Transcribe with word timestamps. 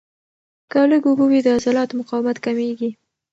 که 0.71 0.79
لږ 0.89 1.03
اوبه 1.07 1.25
وي، 1.29 1.39
د 1.43 1.47
عضلاتو 1.57 1.93
مقاومت 2.01 2.37
کمېږي. 2.45 2.89